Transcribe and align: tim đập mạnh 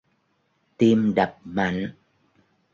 tim 0.77 1.13
đập 1.15 1.37
mạnh 1.43 1.93